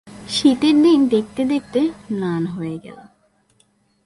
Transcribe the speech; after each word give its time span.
শীতের 0.29 0.75
দিন 0.81 0.99
দেখতে 1.07 1.41
দেখতে 1.45 1.79
ম্লান 2.11 2.43
হয়ে 2.45 2.75
এল। 2.83 2.99